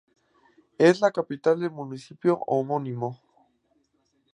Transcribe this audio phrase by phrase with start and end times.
[0.79, 3.19] Es capital del municipio homónimo.